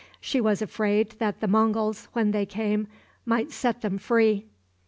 She 0.19 0.41
was 0.41 0.63
afraid 0.63 1.11
that 1.19 1.41
the 1.41 1.47
Monguls, 1.47 2.07
when 2.13 2.31
they 2.31 2.43
came, 2.47 2.87
might 3.23 3.51
set 3.51 3.81
them 3.81 3.99
free. 3.99 4.47